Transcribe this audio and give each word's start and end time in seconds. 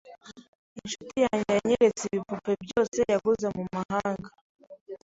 Inshuti 0.79 1.15
yanjye 1.25 1.47
yanyeretse 1.57 2.03
ibipupe 2.07 2.51
byose 2.63 2.97
yaguze 3.11 3.47
mumahanga. 3.55 4.29